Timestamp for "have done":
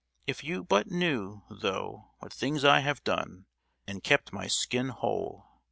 2.79-3.45